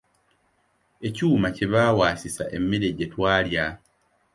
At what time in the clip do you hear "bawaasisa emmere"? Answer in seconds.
1.73-2.89